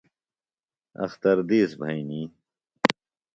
اختر 1.03 1.37
دِیس 1.49 1.71
بھئنی۔ 1.79 2.21